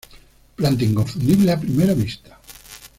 Planta 0.55 0.83
inconfundible 0.83 1.51
a 1.51 1.59
primera 1.59 1.93
vista. 1.93 2.39